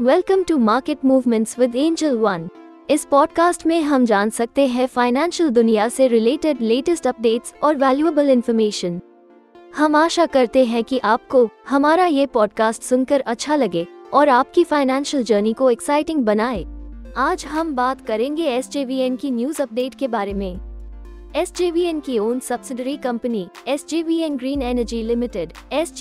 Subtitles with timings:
[0.00, 2.48] Welcome to Market Movements with Angel One
[2.90, 8.30] इस podcast में हम जान सकते हैं फाइनेंशियल दुनिया से रिलेटेड लेटेस्ट अपडेट्स और वैल्यूएबल
[8.30, 9.00] इंफॉर्मेशन
[9.76, 15.22] हम आशा करते हैं कि आपको हमारा ये पॉडकास्ट सुनकर अच्छा लगे और आपकी फाइनेंशियल
[15.22, 16.64] जर्नी को एक्साइटिंग बनाए।
[17.16, 20.73] आज हम बात करेंगे एस की न्यूज़ अपडेट के बारे में।
[21.36, 25.92] SJVN की own subsidiary company S Green Energy Limited S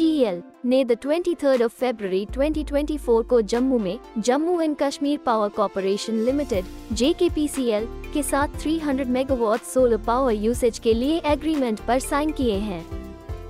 [0.65, 6.65] ने द 23rd ऑफ़ फरवरी 2024 को जम्मू में Jammu and Kashmir Power Corporation Limited
[6.91, 12.85] J K साथ 300 मेगावाट सोलर पावर यूसेज के लिए एग्रीमेंट पर साइन किए हैं।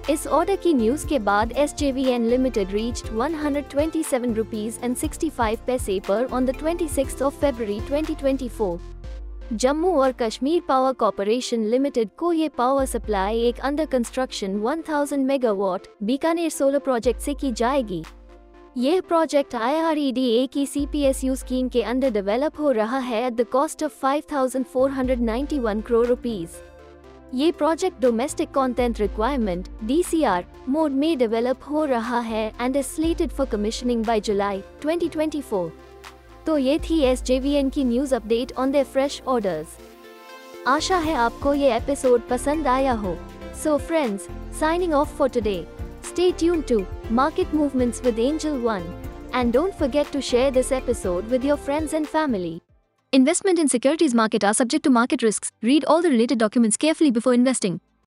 [0.09, 4.95] इस ऑर्डर की न्यूज़ के बाद S J V N Limited reached 127 rupees and
[4.97, 8.77] 65 paise पर on the 26th of February 2024
[9.51, 15.87] Jammu और कश्मीर पावर कॉरपोरेशन लिमिटेड को ये पावर सप्लाई एक under construction 1000 megawatt
[16.03, 18.03] Bikaner solar project से की जाएगी।
[18.77, 23.25] यह प्रोजेक्ट IREDA की C P S U scheme के अंडर डेवलप हो रहा है
[23.25, 26.61] at the cost of 5,491 crore rupees
[27.33, 33.29] ये project domestic content requirement DCR mode में डेवलप हो रहा है and is slated
[33.29, 35.69] for commissioning by July 2024
[36.45, 39.77] तो ये थी एस की news update on the fresh orders
[40.67, 43.15] आशा है आपको ये एपिसोड पसंद आया हो.
[43.63, 44.27] So friends
[44.59, 45.55] signing off for today
[46.09, 48.83] stay tune to Market Movements with Angel One
[49.35, 52.59] and don't forget to share this episode with your friends and family
[53.13, 55.51] Investment in securities market are subject to market risks.
[55.61, 57.75] Read all the related documents carefully before investing.